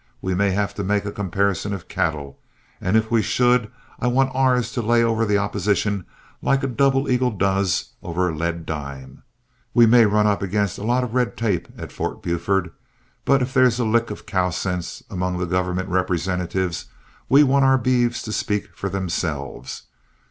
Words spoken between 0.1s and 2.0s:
We may have to make a comparison of